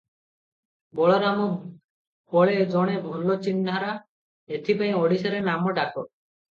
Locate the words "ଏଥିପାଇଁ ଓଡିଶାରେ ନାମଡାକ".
4.59-6.07